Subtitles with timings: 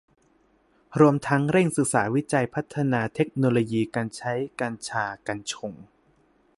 [0.99, 5.73] รวมทั้งเร่งศึกษาวิจัยพัฒนาเทคโนโลยีการใช้ กัญชา กัญชง